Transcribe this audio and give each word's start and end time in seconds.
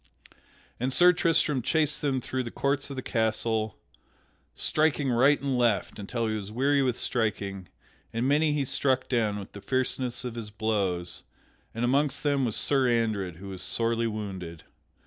And 0.79 0.91
Sir 0.91 1.13
Tristram 1.13 1.61
chased 1.61 2.01
them 2.01 2.21
through 2.21 2.41
the 2.41 2.49
courts 2.49 2.89
of 2.89 2.95
the 2.95 3.03
castle, 3.03 3.77
striking 4.55 5.11
right 5.11 5.39
and 5.39 5.55
left 5.59 5.99
until 5.99 6.25
he 6.25 6.33
was 6.33 6.51
weary 6.51 6.81
with 6.81 6.97
striking, 6.97 7.67
and 8.11 8.27
many 8.27 8.51
he 8.51 8.65
struck 8.65 9.07
down 9.07 9.37
with 9.37 9.51
the 9.51 9.61
fierceness 9.61 10.25
of 10.25 10.33
his 10.33 10.49
blows, 10.49 11.21
and 11.75 11.85
amongst 11.85 12.23
them 12.23 12.45
was 12.45 12.55
Sir 12.55 12.89
Andred 12.89 13.35
who 13.35 13.49
was 13.49 13.61
sorely 13.61 14.07
wounded. 14.07 14.63